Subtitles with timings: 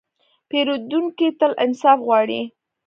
[0.49, 2.41] پیرودونکی تل انصاف غواړي.